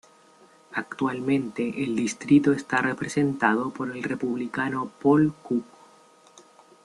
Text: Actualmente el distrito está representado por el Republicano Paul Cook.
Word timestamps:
Actualmente 0.73 1.83
el 1.83 1.95
distrito 1.95 2.53
está 2.53 2.81
representado 2.81 3.69
por 3.69 3.95
el 3.95 4.01
Republicano 4.01 4.89
Paul 4.99 5.31
Cook. 5.43 5.63